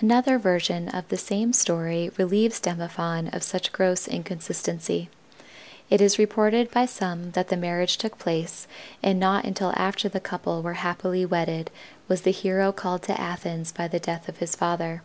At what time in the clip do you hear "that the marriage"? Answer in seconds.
7.30-7.96